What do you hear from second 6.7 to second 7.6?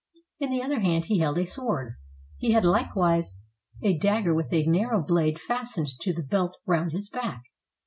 his back.